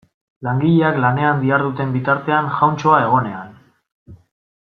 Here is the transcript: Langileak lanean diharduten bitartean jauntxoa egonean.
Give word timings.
Langileak 0.45 0.95
lanean 1.03 1.43
diharduten 1.43 1.93
bitartean 1.99 2.49
jauntxoa 2.61 3.05
egonean. 3.09 3.53